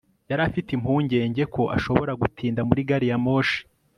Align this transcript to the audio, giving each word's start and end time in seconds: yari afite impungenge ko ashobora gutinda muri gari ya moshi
yari 0.29 0.41
afite 0.49 0.69
impungenge 0.73 1.43
ko 1.53 1.63
ashobora 1.77 2.11
gutinda 2.21 2.61
muri 2.67 2.81
gari 2.89 3.05
ya 3.11 3.17
moshi 3.25 3.59